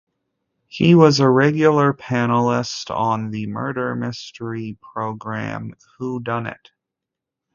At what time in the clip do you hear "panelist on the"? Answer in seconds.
1.93-3.45